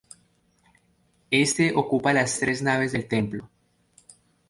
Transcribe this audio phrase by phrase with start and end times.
[1.29, 3.51] Este ocupa las tres naves del templo.